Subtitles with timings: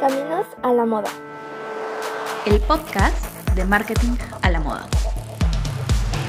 [0.00, 1.08] Caminos a la Moda.
[2.44, 3.16] El podcast
[3.54, 4.86] de marketing a la moda.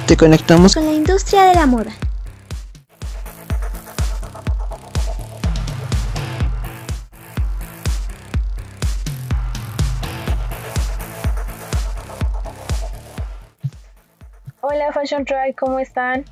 [0.07, 1.91] Te conectamos con la industria de la moda.
[14.61, 16.23] Hola Fashion Tribe, ¿cómo están?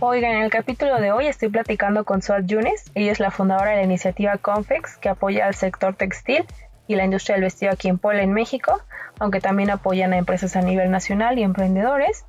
[0.00, 2.90] Oigan, en el capítulo de hoy estoy platicando con Suad Yunes.
[2.94, 6.44] Ella es la fundadora de la iniciativa Confex, que apoya al sector textil
[6.86, 8.80] y la industria del vestido aquí en Puebla, en México,
[9.18, 12.24] aunque también apoyan a empresas a nivel nacional y emprendedores.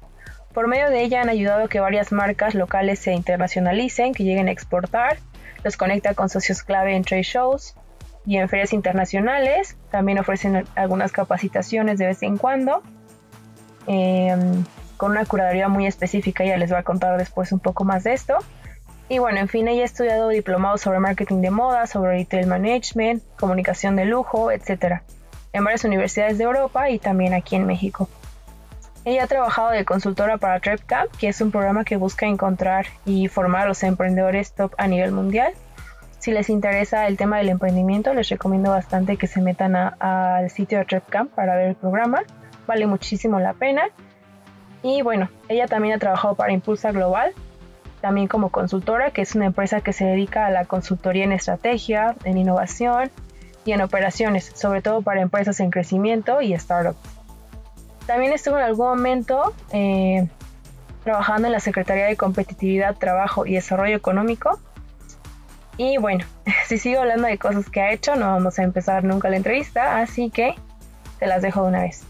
[0.54, 4.48] Por medio de ella han ayudado a que varias marcas locales se internacionalicen, que lleguen
[4.48, 5.18] a exportar,
[5.63, 7.76] los conecta con socios clave en trade shows
[8.26, 9.77] y en ferias internacionales.
[9.91, 12.82] También ofrecen algunas capacitaciones de vez en cuando.
[13.88, 14.63] Em,
[14.98, 18.13] con una curaduría muy específica, ella les va a contar después un poco más de
[18.13, 18.38] esto.
[19.10, 23.24] Y bueno, en fin, ella ha estudiado diplomados sobre marketing de moda, sobre retail management,
[23.40, 25.02] comunicación de lujo, etc.
[25.54, 28.10] en varias universidades de Europa y también aquí en México.
[29.05, 33.30] Ella ha trabajado de consultora para TrepCamp, que es un programa que busca encontrar y
[33.30, 35.54] formar a los emprendedores top a nivel mundial.
[36.20, 40.80] Si les interesa el tema del emprendimiento, les recomiendo bastante que se metan al sitio
[40.80, 42.24] de TrepCamp para ver el programa.
[42.68, 43.84] Vale muchísimo la pena.
[44.84, 47.32] Y bueno, ella también ha trabajado para Impulsa Global,
[48.08, 52.16] también como consultora, que es una empresa que se dedica a la consultoría en estrategia,
[52.24, 53.12] en innovación
[53.66, 56.98] y en operaciones, sobre todo para empresas en crecimiento y startups.
[58.05, 60.26] También estuvo en algún momento eh,
[61.04, 64.58] trabajando en la Secretaría de Competitividad, Trabajo y Desarrollo Económico.
[65.75, 66.24] Y bueno,
[66.66, 70.00] si sigo hablando de cosas que ha hecho, no vamos a empezar nunca la entrevista,
[70.00, 70.56] así que
[71.19, 72.06] te las dejo de una vez.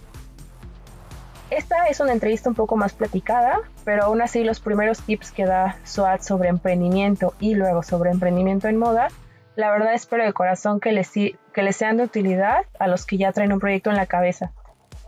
[1.49, 5.45] Esta es una entrevista un poco más platicada, pero aún así los primeros tips que
[5.45, 9.07] da SWAT sobre emprendimiento y luego sobre emprendimiento en moda,
[9.55, 13.17] la verdad espero de corazón que les, que les sean de utilidad a los que
[13.17, 14.51] ya traen un proyecto en la cabeza,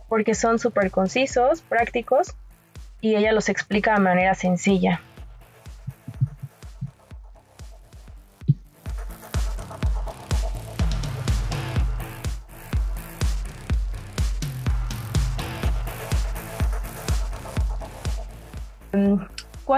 [0.08, 2.34] porque son súper concisos, prácticos
[3.02, 5.02] y ella los explica de manera sencilla.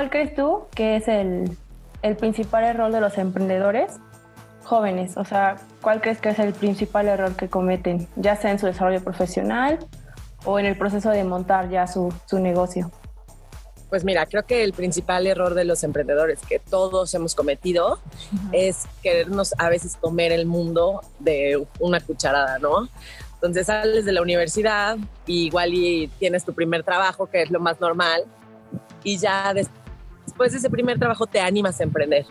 [0.02, 1.56] ¿Cuál crees tú que es el,
[2.18, 3.92] principal error de los emprendedores
[4.64, 5.16] jóvenes?
[5.16, 8.66] O sea, ¿cuál crees que es el principal error que cometen, ya sea en su
[8.66, 9.78] desarrollo profesional
[10.44, 12.91] o en el proceso de montar ya su, negocio?
[13.91, 18.00] Pues mira, creo que el principal error de los emprendedores que todos hemos cometido
[18.50, 22.88] es querernos a veces comer el mundo de una cucharada, ¿no?
[23.34, 24.98] Entonces sales de la universidad,
[25.28, 28.24] igual y tienes tu primer trabajo, que es lo más normal,
[29.04, 29.81] y ya después
[30.38, 32.27] de ese primer trabajo te animas a emprender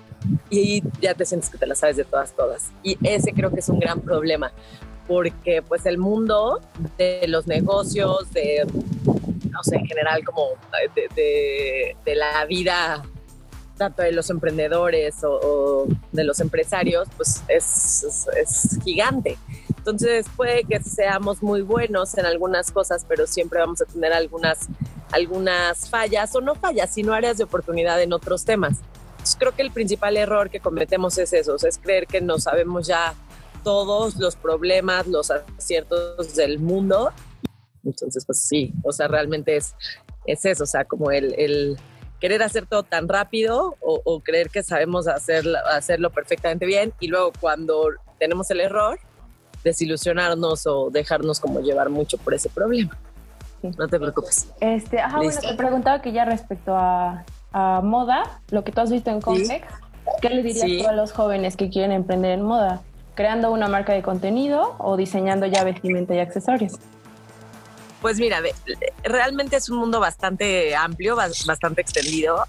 [0.50, 2.72] y ya te sientes que te la sabes de todas, todas.
[2.84, 4.52] Y ese creo que es un gran problema
[5.08, 6.62] porque pues el mundo
[6.98, 8.66] de los negocios, de,
[9.50, 10.50] no sé, en general como
[10.96, 13.04] de, la vida
[13.78, 19.38] tanto de los emprendedores o, de los empresarios, pues es, es, gigante.
[19.76, 24.70] Entonces puede que seamos muy buenos en algunas cosas, pero siempre vamos a tener algunas
[25.12, 28.80] algunas fallas, o no fallas, sino áreas de oportunidad en otros temas.
[29.38, 33.14] creo que el principal error que cometemos es eso, es creer que no sabemos ya
[33.64, 37.12] todos los problemas, los aciertos del mundo.
[37.84, 39.76] Entonces, pues sí, o sea, realmente es,
[40.26, 41.78] es eso, o sea, como el,
[42.20, 47.32] querer hacer todo tan rápido o, creer que sabemos hacer, hacerlo perfectamente bien y luego
[47.40, 47.90] cuando
[48.20, 49.00] tenemos el error,
[49.64, 52.98] desilusionarnos o dejarnos como llevar mucho por ese problema.
[53.64, 54.50] No te preocupes.
[54.60, 57.24] Este, ajá, bueno, te preguntaba que ya respecto a,
[57.84, 59.70] moda, lo que tú has visto en Context,
[60.22, 62.82] ¿qué le dirías a los jóvenes que quieren emprender en moda?
[63.16, 66.74] ¿Creando una marca de contenido o diseñando ya vestimenta y accesorios?
[68.02, 68.40] Pues mira,
[69.04, 72.46] realmente es un mundo bastante amplio, bastante extendido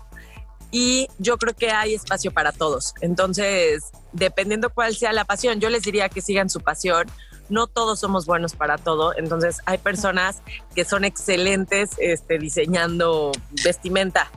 [0.73, 2.94] y yo creo que hay espacio para todos.
[3.03, 7.06] Entonces, dependiendo cuál sea la pasión, yo les diría que sigan su pasión
[7.52, 10.43] no todos somos buenos para todo, entonces hay personas
[10.75, 13.31] que son excelentes este, diseñando
[13.62, 14.31] vestimenta,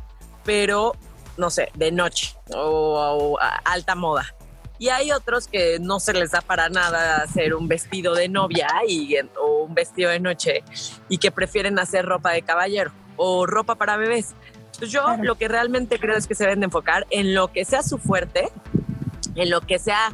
[0.44, 0.92] pero
[1.38, 4.36] no sé, de noche o, alta moda.
[4.78, 8.68] Y hay otros que no se les da para nada hacer un vestido de novia
[8.86, 10.66] y, o un vestido de noche
[11.08, 14.36] y que prefieren hacer ropa de caballero o ropa para bebés.
[14.66, 17.64] Entonces yo lo que realmente creo es que se deben de enfocar en lo que
[17.64, 18.50] sea su fuerte,
[19.36, 20.14] en lo que sea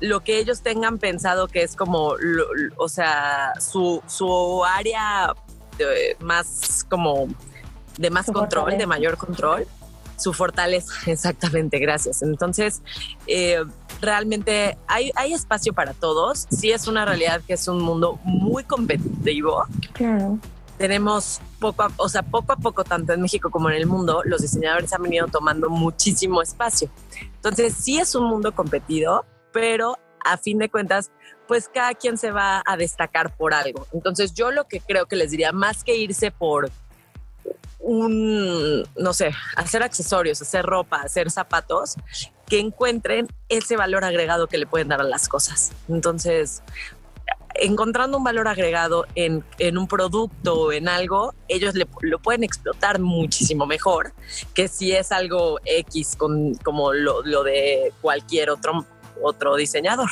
[0.00, 2.14] lo que ellos tengan pensado que es como,
[2.76, 5.34] o sea, su, su área
[6.20, 7.28] más como
[7.98, 9.66] de más control, de mayor control,
[10.16, 12.22] su fortaleza, exactamente, gracias.
[12.22, 12.82] Entonces,
[13.26, 13.64] eh,
[14.00, 16.46] realmente hay, hay espacio para todos.
[16.50, 19.64] Sí es una realidad que es un mundo muy competitivo.
[19.92, 20.38] Claro.
[20.76, 24.22] Tenemos poco a, o sea, poco a poco, tanto en México como en el mundo,
[24.24, 26.88] los diseñadores han venido tomando muchísimo espacio.
[27.34, 31.10] Entonces, sí es un mundo competido, pero a fin de cuentas,
[31.46, 33.86] pues cada quien se va a destacar por algo.
[33.92, 36.70] Entonces, yo lo que creo que les diría, más que irse por
[37.78, 41.96] un, no sé, hacer accesorios, hacer ropa, hacer zapatos,
[42.46, 45.72] que encuentren ese valor agregado que le pueden dar a las cosas.
[45.88, 46.62] Entonces,
[47.54, 52.44] encontrando un valor agregado en, en un producto o en algo, ellos le, lo pueden
[52.44, 54.12] explotar muchísimo mejor
[54.54, 58.86] que si es algo X con, como lo, lo de cualquier otro,
[59.22, 60.10] otro diseñador.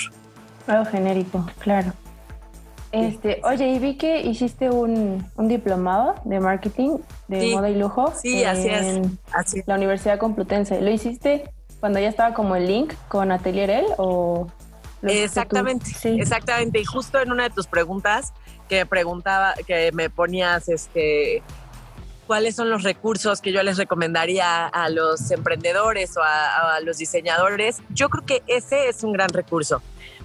[0.67, 1.93] Algo genérico, claro.
[2.93, 6.99] Este, oye, y vi que hiciste un, un diplomado de marketing
[7.29, 7.55] de Sí.
[7.55, 8.83] moda y lujo Sí, así es.
[8.87, 10.81] en Así la Universidad Complutense.
[10.81, 11.51] ¿Lo hiciste
[11.81, 14.47] cuando ya estaba como el link con Atelier El o?
[15.03, 16.17] Exactamente, Sí.
[16.21, 16.81] exactamente.
[16.81, 18.33] Y justo en una de tus preguntas
[18.69, 21.43] que preguntaba, que me ponías, este,
[22.27, 26.99] cuáles son los recursos que yo les recomendaría a los emprendedores o a, a los
[26.99, 29.81] diseñadores, yo creo que ese es un gran recurso.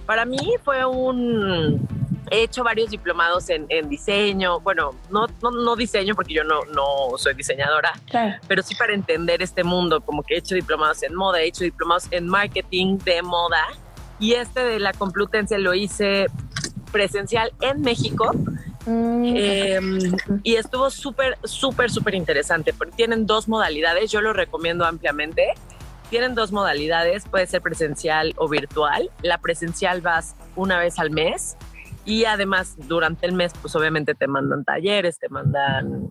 [0.06, 1.86] Para mí fue un...
[2.30, 6.60] He hecho varios diplomados en, en diseño, bueno, no, no, no diseño porque yo no,
[6.74, 8.36] no soy diseñadora, Claro.
[8.48, 11.62] pero sí para entender este mundo, como que he hecho diplomados en moda, he hecho
[11.64, 13.62] diplomados en marketing de moda
[14.18, 16.26] y este de la Complutense lo hice
[16.90, 18.30] presencial en México
[18.86, 19.80] Mm, eh,
[20.42, 25.54] y estuvo súper, súper, súper interesante porque tienen dos modalidades, yo lo recomiendo ampliamente.
[26.10, 29.10] Tienen dos modalidades, puede ser presencial o virtual.
[29.22, 31.56] La presencial vas una vez al mes
[32.04, 36.10] y además durante el mes pues obviamente te mandan talleres, te mandan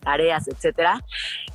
[0.00, 1.04] tareas, etcétera.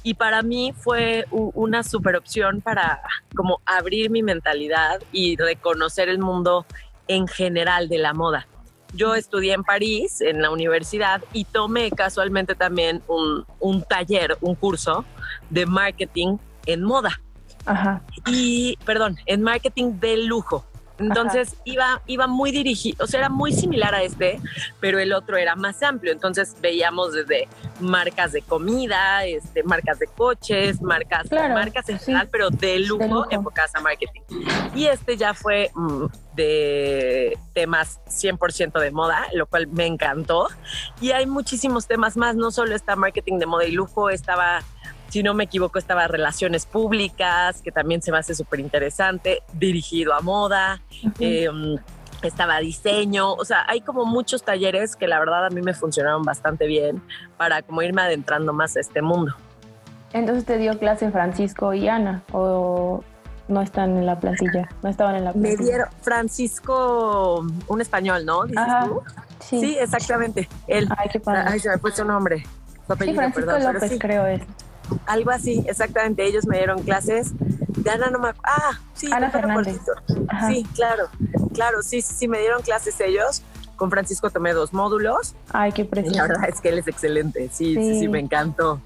[0.04, 3.02] Y para mí fue una super opción para
[3.36, 6.66] como abrir mi mentalidad y reconocer el mundo
[7.08, 8.48] en general de la moda.
[8.94, 14.56] Yo estudié en París, en la universidad, y tomé casualmente también un, un taller, un
[14.56, 15.04] curso
[15.50, 17.20] de marketing en moda
[17.66, 18.02] Ajá.
[18.28, 20.66] y, perdón, en marketing de lujo.
[21.00, 24.40] Entonces iba, iba muy dirigido, o sea, era muy similar a este,
[24.80, 26.12] pero el otro era más amplio.
[26.12, 27.48] Entonces veíamos desde
[27.80, 32.06] marcas de comida, este, marcas de coches, marcas, Claro, marcas en sí.
[32.06, 33.28] general, pero de lujo, lujo.
[33.32, 34.22] enfocadas a marketing.
[34.76, 36.06] Y este ya fue mm,
[36.36, 40.48] de temas 100% de moda, lo cual me encantó.
[41.02, 44.62] Y hay muchísimos temas más, no solo está marketing de moda y lujo, estaba
[45.14, 50.12] si no me equivoco, estaba Relaciones Públicas, que también se me hace súper interesante, dirigido
[50.16, 50.82] a moda,
[51.20, 51.48] eh,
[52.24, 56.24] estaba diseño, o sea, hay como muchos talleres que la verdad a mí me funcionaron
[56.24, 57.00] bastante bien
[57.38, 59.36] para como irme adentrando más a este mundo.
[60.14, 63.04] Entonces te dio clase Francisco y Ana o
[63.50, 65.64] no están en la plantilla, no estaban en la Me plantilla.
[65.64, 68.46] dieron Francisco, un español, ¿no?
[68.46, 69.02] ¿Dices Ajá, tú?
[69.42, 69.60] sí.
[69.60, 70.50] Sí, exactamente.
[70.68, 70.88] Él.
[70.98, 71.44] Ay, qué padre.
[71.46, 72.38] Ay, se me fue su nombre.
[72.40, 74.00] Su sí, apellido, Francisco perdón, López sí.
[74.00, 74.42] creo es.
[75.06, 76.26] Algo así, exactamente.
[76.26, 79.80] Ellos me dieron clases de Ana, no me Ah, sí, Ana Fernández.
[80.48, 81.10] Sí, claro,
[81.54, 83.42] claro, sí, sí, sí, me dieron clases ellos.
[83.76, 85.36] Con Francisco tomé dos módulos.
[85.52, 86.18] Ay, qué Y precioso.
[86.18, 87.50] la verdad es que él es excelente.
[87.52, 88.08] Sí, sí, sí, Sí.
[88.08, 88.80] me encantó.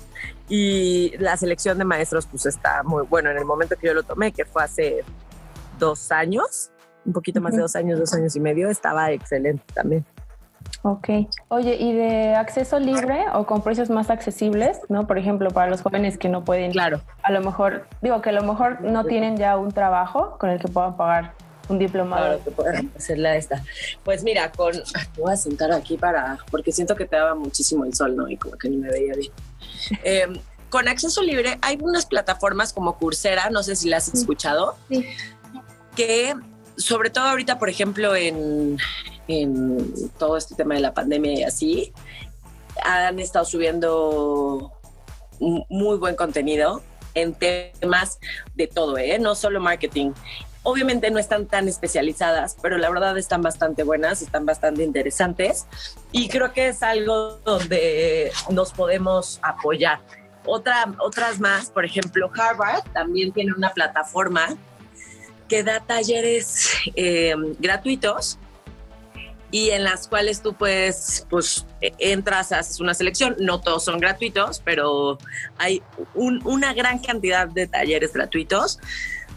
[0.50, 3.30] Y la selección de maestros, pues está muy bueno.
[3.30, 5.04] En el momento que yo lo tomé, que fue hace
[5.78, 6.72] dos años,
[7.06, 10.06] un poquito más de dos años, dos años y medio, estaba excelente también.
[10.90, 11.10] Ok.
[11.50, 15.06] Oye, ¿y de acceso libre o con precios más accesibles, no?
[15.06, 17.02] Por ejemplo, para los jóvenes que no pueden, Claro.
[17.24, 20.62] a lo mejor, digo que a lo mejor no tienen ya un trabajo con el
[20.62, 21.34] que puedan pagar
[21.68, 22.24] un diplomado.
[22.28, 23.62] Claro, que puedan hacerla esta.
[24.06, 24.76] Pues mira, con.
[24.76, 26.38] Me voy a sentar aquí para.
[26.50, 28.30] Porque siento que te daba muchísimo el sol, ¿no?
[28.30, 29.34] Y como que ni me veía bien.
[30.06, 30.40] Eh,
[30.70, 35.06] con acceso libre hay unas plataformas como Coursera, no sé si las has escuchado, Sí.
[35.98, 36.34] que
[36.78, 38.78] sobre todo ahorita, por ejemplo, en,
[39.28, 41.94] en todo este tema de la pandemia y así,
[42.84, 44.72] han estado subiendo
[45.40, 46.82] muy buen contenido
[47.14, 48.20] en temas
[48.56, 49.18] de todo, ¿eh?
[49.20, 50.12] No solo marketing.
[50.64, 55.66] Obviamente no están tan especializadas, pero la verdad están bastante buenas, están bastante interesantes
[56.12, 60.00] y creo que es algo donde nos podemos apoyar.
[60.46, 64.56] Otra, otras más, por ejemplo, Harvard también tiene una plataforma
[65.48, 68.38] que da talleres eh, gratuitos
[69.52, 73.36] y en las cuales tú puedes, pues, eh, entras, haces una selección.
[73.40, 75.18] No todos son gratuitos, pero
[75.58, 75.82] hay
[76.14, 78.80] un- una gran cantidad de talleres gratuitos.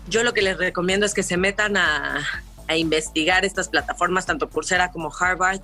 [0.09, 2.21] Yo lo que les recomiendo es que se metan a,
[2.73, 5.61] investigar estas plataformas, tanto Coursera como Harvard.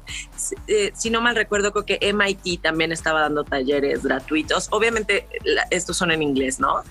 [0.66, 4.66] Eh, si no mal recuerdo, creo que MIT también estaba dando talleres gratuitos.
[4.72, 6.82] Obviamente, la- estos son en inglés, ¿no?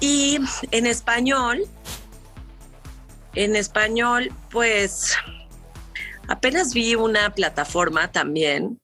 [0.00, 0.38] Y
[0.70, 1.68] en español
[3.34, 5.14] En español, pues
[6.28, 8.78] apenas vi una plataforma también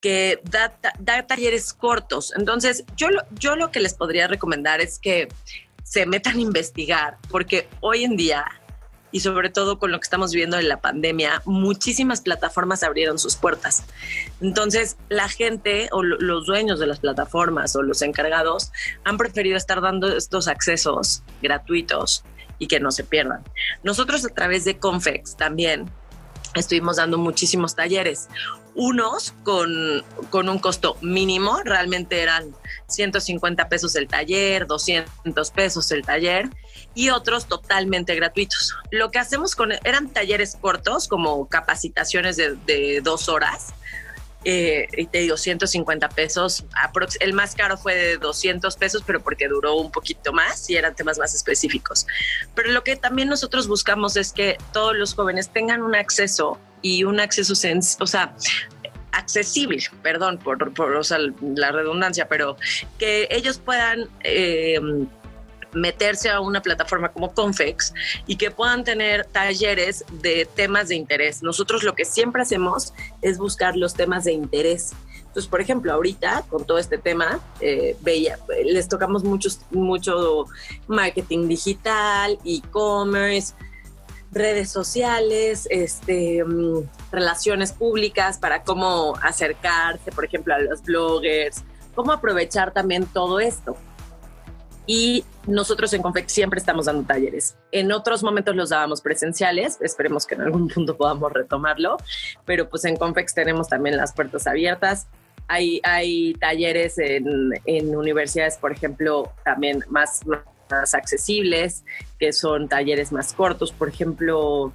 [0.00, 2.32] que da, da, talleres cortos.
[2.36, 5.28] Entonces, yo, yo lo que les podría recomendar es que
[5.84, 8.44] se metan a investigar, porque hoy en día,
[9.12, 13.36] y sobre todo con lo que estamos viviendo en la pandemia, muchísimas plataformas abrieron sus
[13.36, 13.84] puertas.
[14.40, 18.72] Entonces, la gente o los dueños de las plataformas o los encargados
[19.04, 22.24] han preferido estar dando estos accesos gratuitos
[22.58, 23.42] y que no se pierdan.
[23.82, 25.90] Nosotros a través de Confex también
[26.54, 28.28] estuvimos dando muchísimos talleres
[28.74, 32.54] unos con, con, un costo mínimo, realmente eran
[32.88, 36.48] 150 pesos el taller, 200 pesos el taller,
[36.94, 38.74] y otros totalmente gratuitos.
[38.90, 43.74] Lo que hacemos con, eran talleres cortos, como capacitaciones de, de dos horas,
[44.44, 46.64] eh, y te digo, 150 pesos.
[47.20, 50.94] El más caro fue de 200 pesos, pero porque duró un poquito más y eran
[50.94, 52.06] temas más específicos.
[52.54, 57.04] Pero lo que también nosotros buscamos es que todos los jóvenes tengan un acceso y
[57.04, 58.34] un acceso, o sea,
[59.12, 61.02] accesible, perdón por, por
[61.40, 62.56] la redundancia, pero
[62.98, 64.08] que ellos puedan...
[64.24, 64.80] Eh,
[65.72, 67.92] meterse a una plataforma como Confex
[68.26, 71.42] y que puedan tener talleres de temas de interés.
[71.42, 74.92] Nosotros lo que siempre hacemos es buscar los temas de interés.
[75.18, 80.46] Entonces, por ejemplo, ahorita con todo este tema, eh, veía, les tocamos muchos, mucho
[80.88, 83.54] marketing digital, e-commerce,
[84.32, 91.62] redes sociales, este, mm, relaciones públicas para cómo acercarse, por ejemplo, a los bloggers,
[91.94, 93.76] cómo aprovechar también todo esto
[94.92, 97.56] y nosotros en Confex siempre estamos dando talleres.
[97.70, 101.96] En otros momentos los dábamos presenciales, esperemos que en algún punto podamos retomarlo,
[102.44, 105.06] pero pues en Confex tenemos también las puertas abiertas.
[105.46, 110.22] Hay, hay talleres en, universidades, por ejemplo, también más
[110.92, 111.84] accesibles,
[112.18, 113.70] que son talleres más cortos.
[113.70, 114.72] Por ejemplo,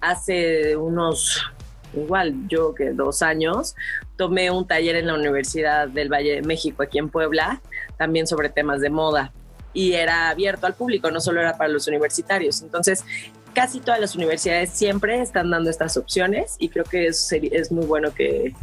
[0.00, 1.44] hace unos
[1.92, 3.74] igual yo que dos años,
[4.16, 7.60] tomé un taller en la Universidad del Valle de México, aquí en Puebla,
[7.98, 9.32] también sobre temas de moda
[9.76, 12.62] y era abierto al público, no solo era para los universitarios.
[12.62, 13.04] Entonces,
[13.52, 17.84] casi todas las universidades siempre están dando estas opciones y creo que es, es muy
[17.84, 18.54] bueno que,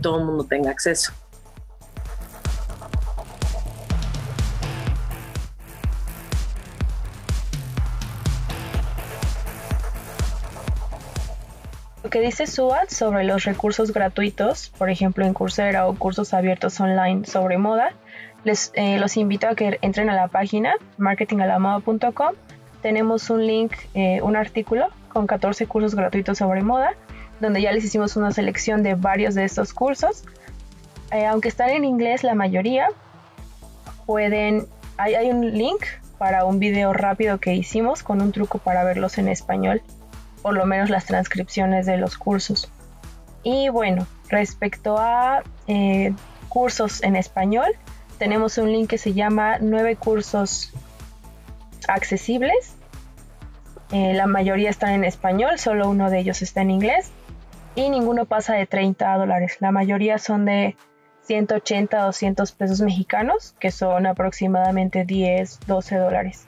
[0.00, 1.12] todo el mundo tenga acceso.
[12.02, 16.80] Lo que dice Suat sobre los recursos gratuitos, por ejemplo en Coursera o cursos abiertos
[16.80, 17.94] online sobre moda,
[18.44, 22.34] les eh, los invito a que entren a la página marketingalamoda.com.
[22.82, 26.92] Tenemos un link, eh, un artículo con 14 cursos gratuitos sobre moda,
[27.40, 30.24] donde ya les hicimos una selección de varios de estos cursos.
[31.10, 32.88] Eh, aunque están en inglés la mayoría,
[34.04, 34.66] pueden,
[34.98, 35.82] hay, hay un link
[36.18, 39.82] para un video rápido que hicimos con un truco para verlos en español,
[40.42, 42.70] por lo menos las transcripciones de los cursos.
[43.42, 45.42] Y bueno, respecto a
[46.48, 47.74] cursos en español,
[48.18, 50.72] tenemos un link que se llama nueve cursos
[51.88, 52.74] accesibles.
[53.92, 57.12] Eh, la mayoría están en español, solo uno de ellos está en inglés
[57.74, 59.56] y ninguno pasa de 30 dólares.
[59.60, 60.76] La mayoría son de
[61.22, 66.46] 180 a 200 pesos mexicanos, que son aproximadamente 10, 12 dólares.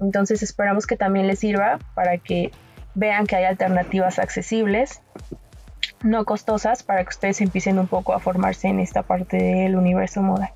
[0.00, 2.50] Entonces esperamos que también les sirva para que
[2.94, 5.00] vean que hay alternativas accesibles,
[6.02, 10.22] no costosas, para que ustedes empiecen un poco a formarse en esta parte del universo
[10.22, 10.52] moda.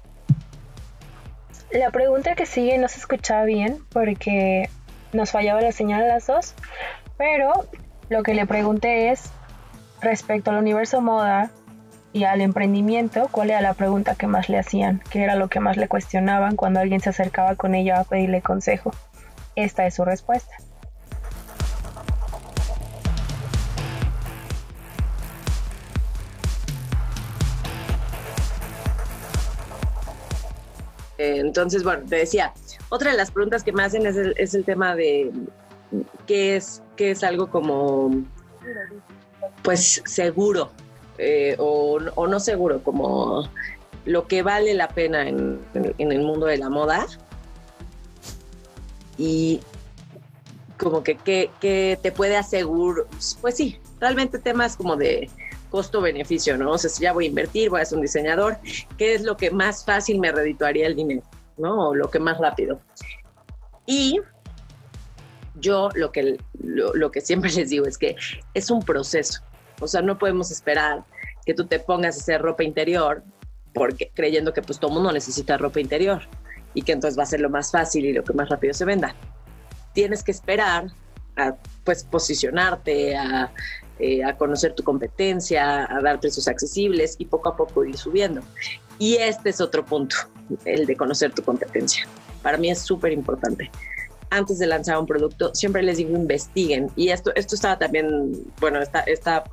[1.71, 4.71] La pregunta que sigue no se escuchaba bien porque
[5.13, 6.55] nos fallaba la señal a las dos,
[7.17, 7.53] pero
[8.09, 9.31] lo que le pregunté es
[10.01, 11.51] respecto al universo moda
[12.13, 15.03] y al emprendimiento, ¿cuál era la pregunta que más le hacían?
[15.11, 18.41] ¿Qué era lo que más le cuestionaban cuando alguien se acercaba con ella a pedirle
[18.41, 18.93] consejo?
[19.55, 20.55] Esta es su respuesta.
[31.49, 32.53] Entonces, bueno, te decía,
[32.91, 35.33] otra de las preguntas que me hacen es el, tema de
[36.27, 38.11] qué es, qué es algo como,
[39.63, 40.71] pues, seguro
[41.17, 43.49] eh, o, no seguro, como
[44.05, 47.07] lo que vale la pena en, el mundo de la moda.
[49.17, 49.61] Y
[50.79, 53.07] como que, que te puede asegurar,
[53.41, 55.29] pues sí, realmente temas como de
[55.71, 56.73] costo-beneficio, ¿no?
[56.73, 58.59] O sea, si ya voy a invertir, voy a ser un diseñador,
[58.97, 61.23] ¿qué es lo que más fácil me redituaría el dinero,
[61.59, 61.89] ¿no?
[61.89, 62.81] O lo que más rápido.
[63.87, 64.21] Y
[65.57, 68.17] yo lo que, lo, que siempre les digo es que
[68.55, 69.43] es un proceso.
[69.81, 71.05] O sea, no podemos esperar
[71.47, 73.23] que tú te pongas a hacer ropa interior
[73.73, 76.23] porque creyendo que pues todo mundo necesita ropa interior
[76.75, 78.85] y que entonces va a ser lo más fácil y lo que más rápido se
[78.85, 79.15] venda.
[79.95, 80.87] Tienes que esperar
[81.85, 83.53] pues posicionarte, a,
[83.99, 88.43] eh, a conocer tu competencia, a dar precios accesibles y poco a poco ir subiendo.
[88.99, 90.17] Y este es otro punto,
[90.65, 92.07] el de conocer tu competencia.
[92.43, 93.71] Para mí es súper importante.
[94.31, 96.91] Antes de lanzar un producto, siempre les digo investiguen.
[96.97, 99.45] Y esto, esto estaba también, bueno, esta, esta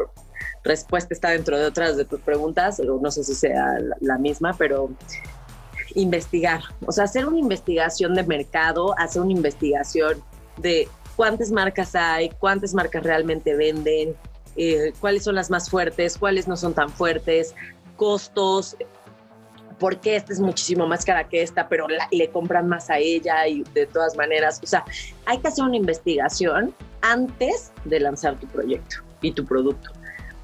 [0.64, 4.90] respuesta está dentro de otras de tus preguntas, no sé si sea la misma, pero
[5.94, 10.22] investigar, o sea, hacer una investigación de mercado, hacer una investigación
[10.58, 14.16] de cuántas marcas hay, cuántas marcas realmente venden,
[14.56, 17.54] eh, cuáles son las más fuertes, cuáles no son tan fuertes,
[17.96, 18.76] costos,
[19.80, 23.48] por qué esta es muchísimo más cara que esta, pero le compran más a ella
[23.48, 24.84] y de todas maneras, o sea,
[25.26, 29.92] hay que hacer una investigación antes de lanzar tu proyecto y tu producto.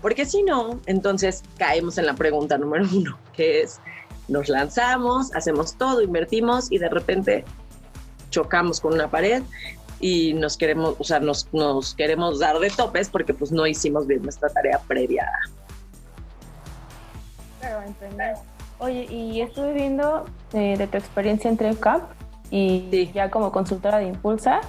[0.01, 3.79] Porque si no, entonces caemos en la pregunta número uno, que es,
[4.27, 7.45] nos lanzamos, hacemos todo, invertimos y de repente
[8.29, 9.43] chocamos con una pared
[9.99, 14.07] y nos queremos, o sea, nos, nos queremos dar de topes porque pues no hicimos
[14.07, 15.29] bien nuestra tarea previa.
[17.59, 18.35] Claro, entender.
[18.81, 22.01] Oye, y estuve viendo eh, de tu experiencia en CAP
[22.49, 24.61] y ya como consultora de Impulsa.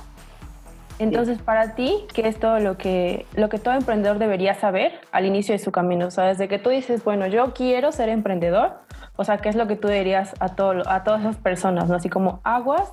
[0.98, 5.24] Entonces, para ti, ¿qué es todo lo que, lo que todo emprendedor debería saber al
[5.24, 6.08] inicio de su camino?
[6.08, 8.74] O sea, desde que tú dices, bueno, yo quiero ser emprendedor,
[9.16, 11.88] o sea, ¿qué es lo que tú dirías a, todo, a todas esas personas?
[11.88, 11.94] ¿no?
[11.94, 12.90] Así como aguas,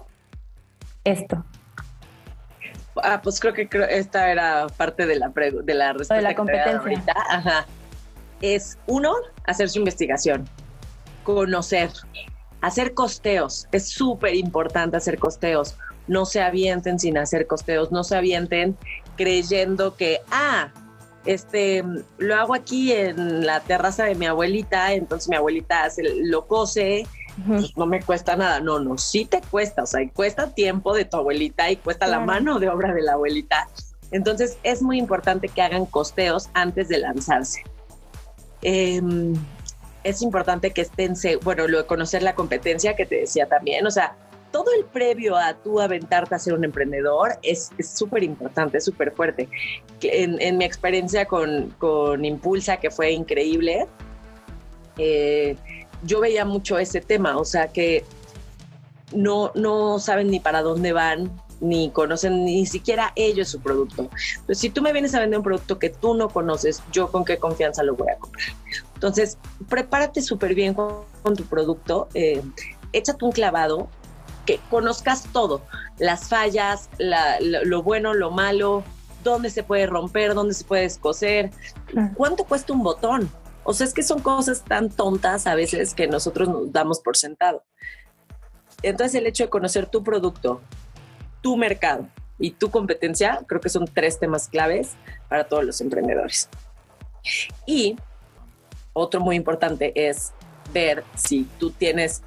[1.04, 1.44] esto.
[3.04, 6.16] Ah, pues creo que esta era parte de la, de la respuesta.
[6.16, 7.14] De la competencia.
[7.30, 7.66] Ajá.
[8.40, 10.48] Es uno, hacer su investigación,
[11.24, 11.92] conocer,
[12.62, 13.68] hacer costeos.
[13.72, 15.76] Es súper importante hacer costeos.
[16.08, 18.78] No se avienten sin hacer costeos, no se avienten
[19.16, 20.72] creyendo que, ah,
[21.26, 21.84] este,
[22.18, 27.06] lo hago aquí en la terraza de mi abuelita, entonces mi abuelita hace, lo cose,
[27.46, 28.60] pues no me cuesta nada.
[28.60, 32.08] No, no, sí te cuesta, o sea, y cuesta tiempo de tu abuelita y cuesta
[32.08, 33.68] la mano de obra de la abuelita.
[34.12, 37.64] Entonces es muy importante que hagan costeos antes de lanzarse.
[38.62, 39.34] Em,
[40.10, 43.92] es importante que estén, bueno, lo de conocer la competencia que te decía también, o
[43.92, 44.16] sea,
[44.52, 49.48] todo el previo a tú aventarte a ser un emprendedor es súper importante, súper fuerte.
[50.02, 53.88] En, en, mi experiencia con, con, Impulsa, que fue increíble,
[54.98, 55.56] eh,
[56.04, 58.04] yo veía mucho ese tema, o sea, que
[59.14, 64.10] no, no saben ni para dónde van, ni conocen ni siquiera ellos su producto.
[64.32, 67.26] Entonces, si tú me vienes a vender un producto que tú no conoces, yo con
[67.26, 68.48] qué confianza lo voy a comprar.
[69.00, 69.38] Entonces,
[69.70, 71.06] prepárate súper bien con,
[71.38, 72.42] tu producto, eh,
[72.92, 73.88] échate un clavado,
[74.46, 75.62] que conozcas todo,
[76.00, 78.84] las fallas, lo, bueno, lo malo,
[79.24, 81.50] dónde se puede romper, dónde se puede descoser,
[82.16, 83.32] cuánto cuesta un botón.
[83.64, 87.16] O sea, es que son cosas tan tontas a veces que nosotros nos damos por
[87.16, 87.64] sentado.
[88.84, 90.60] Entonces el hecho de conocer tu producto,
[91.42, 94.92] tu mercado y tu competencia, creo que son tres temas claves
[95.30, 96.50] para todos los emprendedores.
[97.66, 97.96] Y
[99.00, 100.32] otro muy importante es
[100.74, 102.22] ver si tú tienes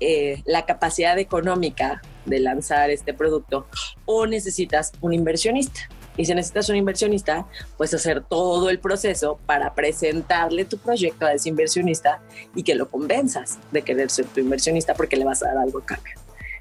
[0.00, 3.66] eh, la capacidad económica de lanzar este producto
[4.04, 5.88] o necesitas un inversionista.
[6.18, 11.32] Y si necesitas un inversionista, pues hacer todo el proceso para presentarle tu proyecto a
[11.32, 12.22] ese inversionista
[12.54, 15.78] y que lo convenzas de querer ser tu inversionista porque le vas a dar algo
[15.80, 16.14] a cambio.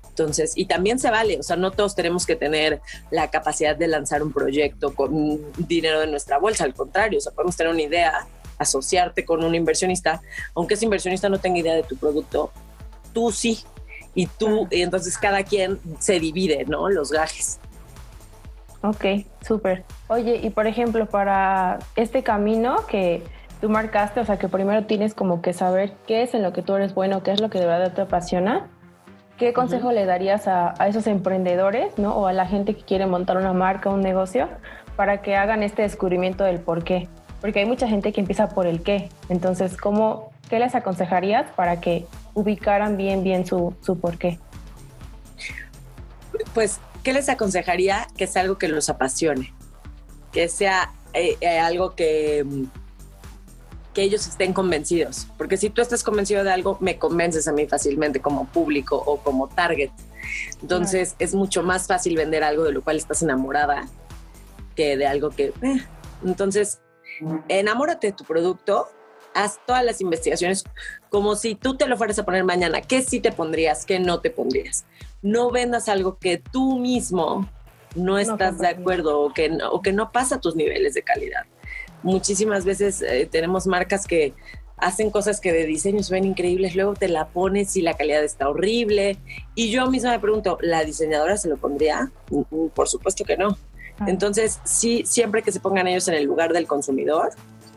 [0.10, 3.88] Entonces, y también se vale, o sea, no todos tenemos que tener la capacidad de
[3.88, 7.82] lanzar un proyecto con dinero de nuestra bolsa, al contrario, o sea, podemos tener una
[7.82, 8.26] idea,
[8.58, 10.22] asociarte con un inversionista,
[10.56, 12.52] aunque ese inversionista no tenga idea de tu producto,
[13.14, 13.60] tú sí,
[14.14, 16.90] y tú, y entonces cada quien se divide, ¿no?
[16.90, 17.60] Los gajes.
[18.82, 19.84] Ok, súper.
[20.08, 23.24] Oye, y por ejemplo, para este camino que
[23.60, 26.62] tú marcaste, o sea, que primero tienes como que saber qué es en lo que
[26.62, 28.70] tú eres bueno, qué es lo que de verdad te apasiona,
[29.38, 32.16] ¿Qué consejo le darías a, esos emprendedores, ¿no?
[32.16, 34.48] O a la gente que quiere montar una marca, un negocio,
[34.96, 37.10] para que hagan este descubrimiento del por qué?
[37.46, 39.12] Porque hay mucha gente que empieza por el qué.
[39.30, 44.40] Entonces, ¿cómo, ¿qué les aconsejarías para que ubicaran bien, bien su, su por qué?
[46.56, 48.08] Pues, ¿qué les aconsejaría?
[48.18, 49.54] Que sea algo que los apasione,
[50.32, 52.64] que sea eh, eh, algo que mm,
[53.94, 57.68] que ellos estén convencidos, porque si tú estás convencido de algo, me convences a mí
[57.68, 59.92] fácilmente como público o como target.
[60.64, 63.88] Entonces es mucho más fácil vender algo de lo cual estás enamorada
[64.76, 65.54] que de algo que...
[65.62, 65.86] Eh.
[66.26, 66.80] Entonces,
[67.48, 68.88] enamórate de tu producto,
[69.34, 70.64] haz todas las investigaciones
[71.10, 74.22] como si tú te lo fueras a poner mañana, qué sí te pondrías, qué no
[74.22, 74.86] te pondrías.
[75.22, 77.50] No vendas algo que tú mismo
[77.96, 81.46] no estás de acuerdo o que, o que no pasa tus niveles de calidad
[82.06, 84.34] muchísimas veces eh, tenemos marcas que
[84.78, 88.24] hacen cosas que de diseño se ven increíbles, luego te la pones y la calidad
[88.24, 89.18] está horrible.
[89.56, 92.12] Y yo misma me pregunto, ¿la diseñadora se lo pondría?
[92.30, 93.58] Mm, mm, por supuesto que no.
[94.08, 97.32] Entonces, sí, siempre que se pongan ellos en el lugar del consumidor,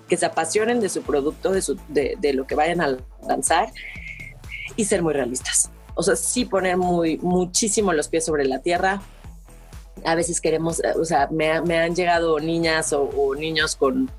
[0.08, 3.70] que se apasionen de su producto, de, su, de, de lo que vayan a lanzar
[4.76, 5.70] y ser muy realistas.
[5.94, 9.02] O sea, sí poner muy, muchísimo los pies sobre la tierra.
[10.04, 14.10] A veces queremos, o sea, me, me han llegado niñas o, o niños con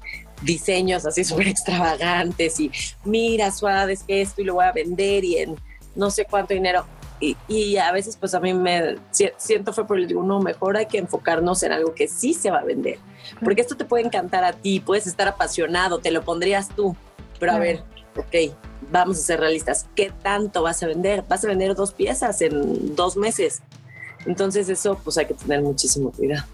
[0.42, 2.72] diseños así súper extravagantes y
[3.04, 5.56] mira, suave, es que esto y lo voy a vender y en
[5.96, 6.86] no sé cuánto dinero.
[7.22, 8.96] Y, y, a veces pues a mí me
[9.38, 12.50] siento fue por el digo, no, mejor hay que enfocarnos en algo que sí se
[12.50, 12.98] va a vender.
[13.44, 16.96] Porque esto te puede encantar a ti, puedes estar apasionado, te lo pondrías tú.
[17.40, 17.84] Pero a ver,
[18.16, 18.56] ok,
[18.92, 19.88] vamos a ser realistas.
[19.96, 21.24] ¿Qué tanto vas a vender?
[21.28, 23.62] Vas a vender dos piezas en dos meses.
[24.26, 26.46] Entonces eso pues hay que tener muchísimo cuidado.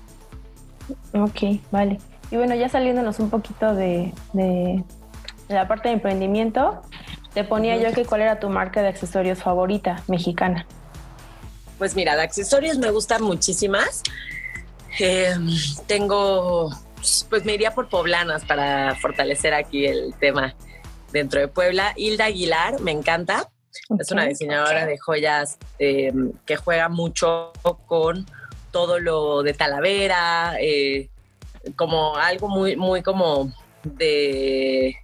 [1.14, 2.00] Ok, vale.
[2.32, 4.84] Y bueno, ya saliéndonos un poquito de, de,
[5.48, 6.82] de la parte de emprendimiento,
[7.34, 10.66] te ponía yo que cuál era tu marca de accesorios favorita mexicana.
[11.78, 14.02] Pues mira, de accesorios me gustan muchísimas.
[15.00, 15.36] Eh,
[15.88, 16.72] tengo,
[17.30, 20.56] pues me iría por poblanas para fortalecer aquí el tema
[21.12, 21.94] dentro de Puebla.
[21.98, 23.50] Hilda Aguilar, me encanta.
[23.90, 24.02] Okay.
[24.02, 24.94] Es una diseñadora okay.
[24.94, 26.14] de joyas eh,
[26.46, 27.52] que juega mucho
[27.88, 28.26] con
[28.72, 31.10] todo lo de Talavera, eh,
[31.76, 33.52] como algo muy, muy como
[33.84, 34.96] de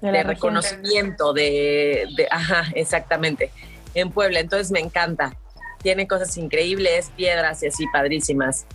[0.00, 3.50] de, de reconocimiento, de, de, ajá, exactamente,
[3.94, 4.40] en Puebla.
[4.40, 5.36] Entonces me encanta.
[5.82, 8.66] Tiene cosas increíbles, piedras y así padrísimas.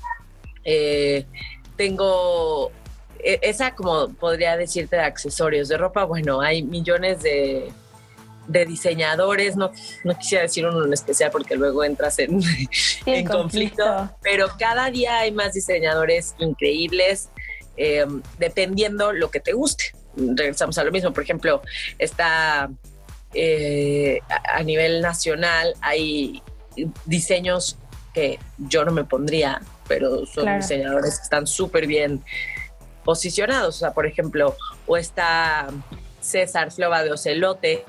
[0.63, 1.25] Eh,
[1.77, 2.71] tengo
[3.25, 7.71] esa como podría decirte de accesorios de ropa, bueno, hay millones de,
[8.47, 9.71] de diseñadores, no,
[10.03, 12.67] no, quisiera decir uno en especial porque luego entras en, sí,
[13.05, 13.83] en conflicto.
[13.83, 17.29] conflicto, pero cada día hay más diseñadores increíbles,
[17.77, 18.05] eh,
[18.37, 19.85] dependiendo lo que te guste
[20.17, 21.11] regresamos a lo mismo.
[21.13, 21.61] Por ejemplo,
[21.97, 22.69] está
[23.33, 24.19] eh,
[24.53, 26.41] a nivel nacional, hay
[27.05, 27.77] diseños
[28.13, 30.61] que yo no me pondría, pero son claro.
[30.61, 32.23] diseñadores que están súper bien
[33.03, 33.75] posicionados.
[33.75, 34.55] O sea, por ejemplo,
[34.87, 35.67] o está
[36.21, 37.85] César Flova de Ocelote,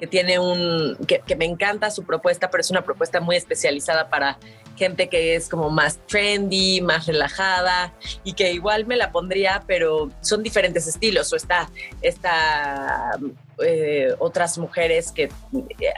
[0.00, 4.10] que tiene un, que, que, me encanta su propuesta, pero es una propuesta muy especializada
[4.10, 4.36] para
[4.82, 10.10] gente que es como más trendy, más relajada y que igual me la pondría, pero
[10.22, 11.32] son diferentes estilos.
[11.32, 13.16] O está, está
[13.64, 15.30] eh, otras mujeres que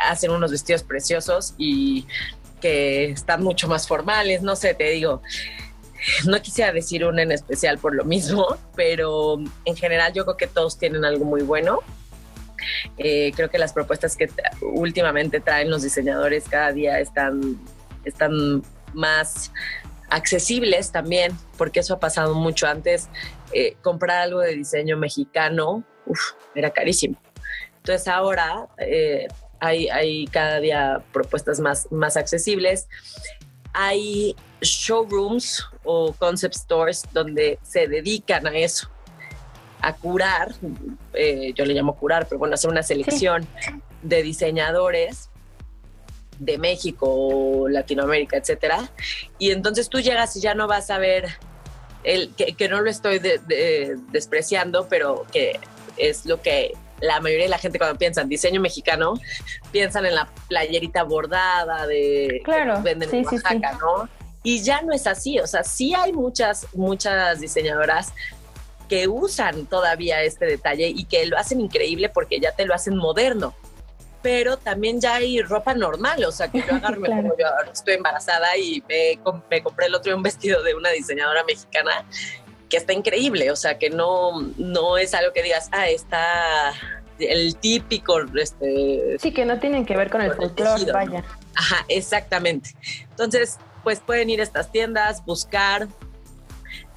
[0.07, 2.07] hacen unos vestidos preciosos y
[2.61, 5.23] que están mucho más formales, no sé, te digo.
[6.27, 10.47] No quisiera decir una en especial por lo mismo, pero en general yo creo que
[10.47, 11.81] todos tienen algo muy bueno.
[12.99, 14.29] Eh, creo que las propuestas que
[14.61, 17.59] últimamente traen los diseñadores cada día están
[18.05, 18.63] están
[18.95, 19.53] más
[20.11, 23.09] accesibles también, porque eso ha pasado mucho antes.
[23.53, 27.21] Eh, comprar algo de diseño mexicano uf, era carísimo.
[27.77, 29.29] Entonces ahora eh,
[29.61, 32.89] hay, hay, cada día propuestas más, más accesibles.
[33.73, 38.89] Hay showrooms o concept stores donde se dedican a eso,
[39.81, 40.55] a curar,
[41.13, 43.73] eh, yo le llamo curar, pero bueno, hacer una selección sí.
[44.03, 45.31] de diseñadores
[46.39, 48.91] de México, Latinoamérica, etcétera.
[49.39, 51.29] Y entonces tú llegas y ya no vas a ver
[52.03, 55.59] el que, que no lo estoy de, de, despreciando, pero que
[55.97, 59.15] es lo que la mayoría de la gente cuando piensa en diseño mexicano
[59.73, 63.79] piensan en la playerita bordada de claro, que venden sí, en Oaxaca, sí, sí.
[63.81, 64.09] ¿no?
[64.43, 68.13] Y ya no es así, o sea, sí hay muchas muchas diseñadoras
[68.89, 72.97] que usan todavía este detalle y que lo hacen increíble porque ya te lo hacen
[72.97, 73.55] moderno
[74.25, 77.23] pero también ya hay ropa normal, o sea, que yo agarro, claro.
[77.25, 79.19] como yo estoy embarazada y me,
[79.51, 82.07] me, compré el otro día un vestido de una diseñadora mexicana
[82.71, 86.73] que está increíble, o sea, que no, no es algo que digas, ah, está
[87.19, 88.19] el típico...
[88.35, 91.23] Este, sí, que no tienen que ver con el folclore, vaya.
[91.55, 92.71] Ajá, exactamente.
[93.11, 95.87] Entonces, pues pueden ir a estas tiendas, buscar,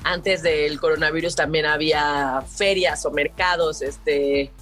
[0.05, 4.53] antes del coronavirus también había ferias o mercados, este,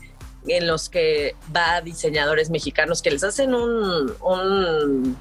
[0.47, 5.17] en los que va diseñadores mexicanos que les hacen un, un,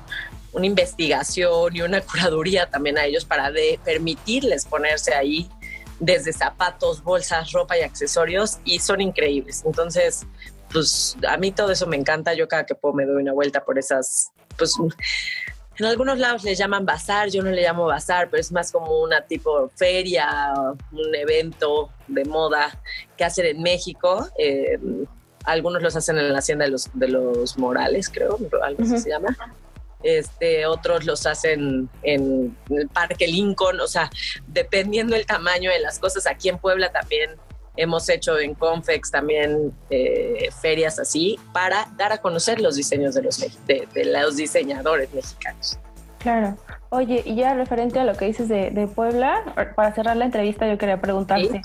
[0.52, 5.48] una investigación y una curaduría también a ellos para de permitirles ponerse ahí
[6.00, 9.62] desde zapatos, bolsas, ropa y accesorios y son increíbles.
[9.64, 10.26] Entonces,
[10.72, 12.34] pues a mí todo eso me encanta.
[12.34, 14.74] Yo cada que puedo me doy una vuelta por esas, pues
[15.78, 19.00] en algunos lados le llaman bazar, yo no le llamo bazar, pero es más como
[19.00, 20.52] una tipo feria,
[20.92, 22.80] un evento de moda
[23.16, 24.28] que hacen en México.
[24.38, 24.78] Eh,
[25.44, 28.96] algunos los hacen en la hacienda de los, de los Morales, creo, algo así uh
[28.96, 29.02] -huh.
[29.02, 29.37] se llama.
[30.02, 34.10] Este, otros los hacen en el Parque Lincoln, o sea,
[34.46, 36.26] dependiendo el tamaño de las cosas.
[36.26, 37.30] Aquí en Puebla también
[37.76, 43.22] hemos hecho en Confex también eh, ferias así para dar a conocer los diseños de
[43.22, 45.78] los, de, de los diseñadores mexicanos.
[46.18, 46.56] Claro.
[46.88, 49.42] Oye, y ya referente a lo que dices de, Puebla,
[49.76, 51.60] para cerrar la entrevista yo quería preguntarte,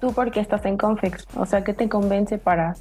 [0.00, 1.26] ¿tú por qué estás en Confex?
[1.36, 2.76] O sea, ¿qué te convence para...?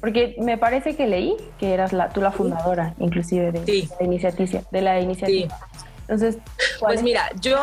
[0.00, 4.60] Porque me parece que leí que eras la, tú la fundadora, inclusive, de, la iniciativa.
[4.70, 5.58] De la iniciativa.
[6.02, 6.36] Entonces,
[6.80, 7.58] pues mira, yo,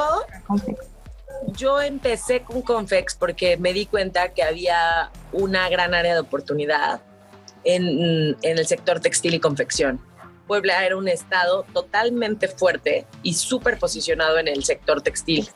[1.47, 7.01] yo empecé con Confex porque me di cuenta que había una gran área de oportunidad
[7.63, 9.99] en, en el sector textil y confección.
[10.47, 15.47] Puebla era un estado totalmente fuerte y súper posicionado en el sector textil.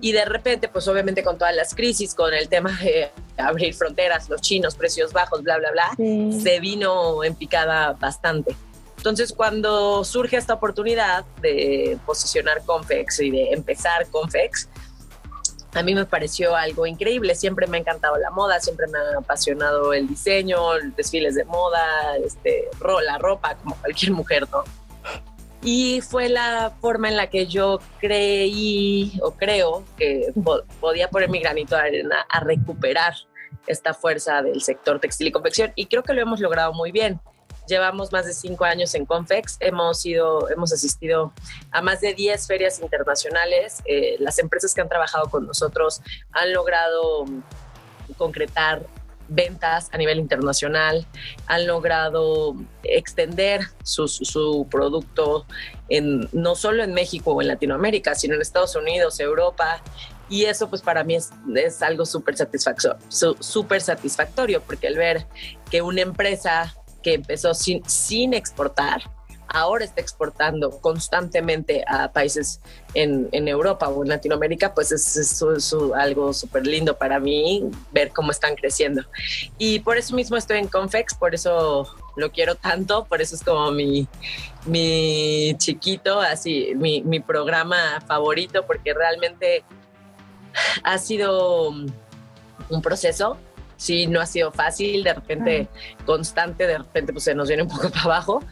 [0.00, 4.28] Y de repente, pues obviamente con todas las crisis, con el tema de abrir fronteras,
[4.28, 8.56] los chinos, precios bajos, bla, bla, bla, se vino en picada bastante.
[8.96, 14.68] Entonces, cuando surge esta oportunidad de posicionar Confex y de empezar Confex,
[15.74, 17.34] a mí me pareció algo increíble.
[17.34, 20.58] Siempre me ha encantado la moda, siempre me ha apasionado el diseño,
[20.96, 22.68] desfiles de moda, este,
[23.04, 24.64] la ropa, como cualquier mujer, ¿no?
[25.62, 30.32] Y fue la forma en la que yo creí o creo que
[30.80, 33.14] podía poner mi granito de arena a recuperar
[33.66, 35.72] esta fuerza del sector textil y confección.
[35.74, 37.18] Y creo que lo hemos logrado muy bien.
[37.66, 41.32] Llevamos más de cinco años en Confex, hemos, ido, hemos asistido
[41.70, 43.82] a más de 10 ferias internacionales.
[43.86, 47.24] Eh, las empresas que han trabajado con nosotros han logrado
[48.18, 48.86] concretar
[49.28, 51.06] ventas a nivel internacional,
[51.46, 55.46] han logrado extender su, producto
[56.32, 59.82] no solo en México o en Latinoamérica, sino en Estados Unidos, Europa.
[60.28, 65.26] Y eso pues para mí es, es algo súper satisfactorio, súper satisfactorio, porque el ver
[65.70, 66.74] que una empresa
[67.04, 69.02] que empezó sin, sin exportar,
[69.46, 72.60] ahora está exportando constantemente a países
[72.94, 75.44] en, en Europa o en Latinoamérica, pues es,
[75.94, 79.02] algo súper lindo para mí ver cómo están creciendo.
[79.58, 81.86] Y por eso mismo estoy en Confex, por eso
[82.16, 84.08] lo quiero tanto, por eso es como mi,
[84.66, 89.62] mi chiquito, así, mi, mi programa favorito, porque realmente
[90.82, 93.36] ha sido un proceso
[93.84, 95.68] sí, no ha sido fácil, de repente
[96.06, 98.42] constante, de repente pues se nos viene un poco para abajo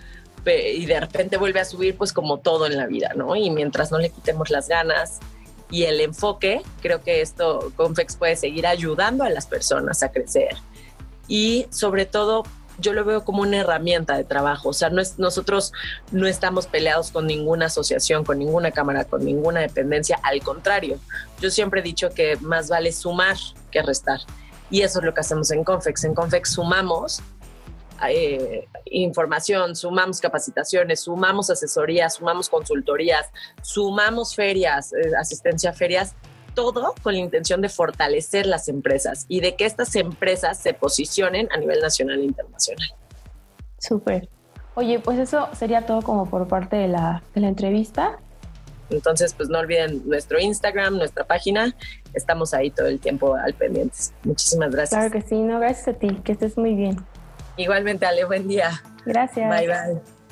[0.44, 3.34] y de repente vuelve a subir pues como todo en la vida, ¿no?
[3.34, 5.20] Y mientras no le quitemos las ganas
[5.70, 10.56] y el enfoque, creo que esto Confex puede seguir ayudando a las personas a crecer
[11.28, 12.42] y sobre todo
[12.78, 14.70] yo lo veo como una herramienta de trabajo.
[14.70, 15.72] O sea, no es, nosotros
[16.10, 20.18] no estamos peleados con ninguna asociación, con ninguna cámara, con ninguna dependencia.
[20.22, 20.98] Al contrario,
[21.40, 23.36] yo siempre he dicho que más vale sumar
[23.70, 24.20] que restar.
[24.72, 26.02] Y eso es lo que hacemos en Confex.
[26.04, 27.22] En Confex sumamos
[28.08, 33.26] eh, información, sumamos capacitaciones, sumamos asesorías, sumamos consultorías,
[33.60, 36.14] sumamos ferias, eh, asistencia a ferias,
[36.54, 41.48] todo con la intención de fortalecer las empresas y de que estas empresas se posicionen
[41.52, 42.88] a nivel nacional e internacional.
[43.78, 44.30] Súper.
[44.74, 48.18] Oye, pues eso sería todo como por parte de la, de la entrevista.
[48.92, 51.74] Entonces, pues no olviden nuestro Instagram, nuestra página.
[52.14, 54.12] Estamos ahí todo el tiempo al pendientes.
[54.24, 54.98] Muchísimas gracias.
[54.98, 56.96] Claro que sí, no, gracias a ti, que estés muy bien.
[57.56, 58.82] Igualmente, Ale, buen día.
[59.04, 59.48] Gracias.
[59.48, 60.22] Bye, bye.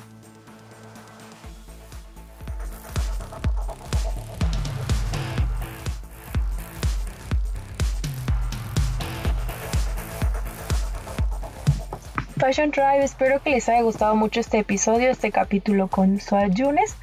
[12.41, 16.95] Fashion Tribe, espero que les haya gustado mucho este episodio, este capítulo con Suad Yunes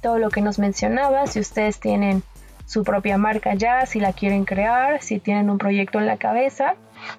[0.00, 2.22] todo lo que nos mencionaba, si ustedes tienen
[2.66, 6.74] su propia marca ya, si la quieren crear, si tienen un proyecto en la cabeza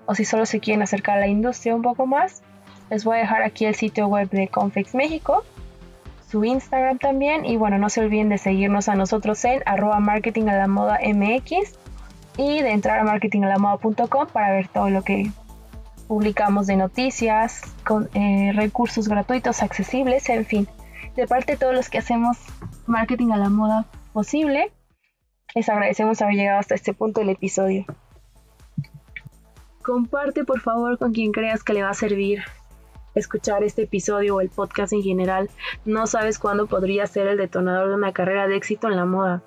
[0.06, 2.42] o si solo se quieren acercar a la industria un poco más.
[2.90, 5.44] Les voy a dejar aquí el sitio web de Confex México,
[6.30, 10.48] su Instagram también y bueno, no se olviden de seguirnos a nosotros en arroba marketing
[10.48, 11.78] a la moda MX
[12.38, 15.32] y de entrar a marketingalamoda.com para ver todo lo que
[16.08, 20.68] publicamos de noticias, con eh, recursos gratuitos, accesibles, en fin.
[21.18, 22.38] De parte de todos los que hacemos
[22.86, 24.72] marketing a la moda posible.
[25.56, 27.86] Les agradecemos haber llegado hasta este punto del episodio.
[29.82, 32.44] Comparte por favor con quien creas que le va a servir
[33.16, 35.50] escuchar este episodio o el podcast en general.
[35.86, 39.42] No sabes cuándo podría ser el detonador de una carrera de éxito en la moda.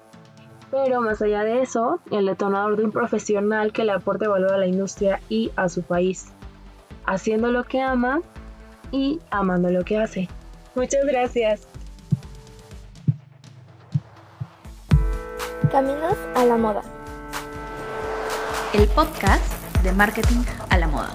[0.72, 4.59] Pero más allá de eso, el detonador de un profesional que le aporte valor a
[4.59, 6.33] la industria y a su país.
[7.06, 8.22] Haciendo lo que ama
[8.90, 10.28] y amando lo que hace.
[10.81, 11.61] Muchas gracias.
[15.71, 16.81] Caminos a la moda.
[18.73, 19.45] El podcast
[19.83, 21.14] de marketing a la moda.